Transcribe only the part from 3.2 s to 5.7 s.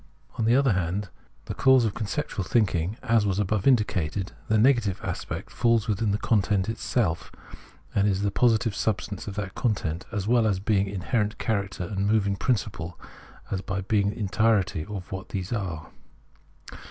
was above indicated, the negative aspect